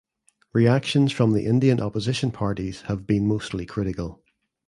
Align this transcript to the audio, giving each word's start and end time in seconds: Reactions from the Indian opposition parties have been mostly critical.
Reactions 0.53 1.11
from 1.11 1.33
the 1.33 1.45
Indian 1.45 1.79
opposition 1.79 2.31
parties 2.31 2.81
have 2.87 3.05
been 3.05 3.27
mostly 3.27 3.67
critical. 3.67 4.23